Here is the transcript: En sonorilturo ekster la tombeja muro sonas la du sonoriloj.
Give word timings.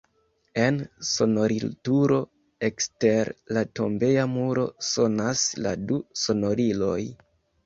En 0.59 0.77
sonorilturo 1.09 2.17
ekster 2.69 3.31
la 3.59 3.63
tombeja 3.81 4.25
muro 4.33 4.65
sonas 4.89 5.45
la 5.67 5.77
du 5.93 6.01
sonoriloj. 6.25 6.99